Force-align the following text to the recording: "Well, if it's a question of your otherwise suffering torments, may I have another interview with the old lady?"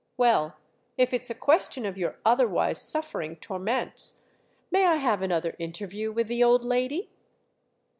"Well, 0.17 0.57
if 0.97 1.13
it's 1.13 1.29
a 1.29 1.35
question 1.35 1.85
of 1.85 1.95
your 1.95 2.17
otherwise 2.25 2.81
suffering 2.81 3.35
torments, 3.35 4.23
may 4.71 4.87
I 4.87 4.95
have 4.95 5.21
another 5.21 5.55
interview 5.59 6.11
with 6.11 6.27
the 6.27 6.43
old 6.43 6.63
lady?" 6.63 7.11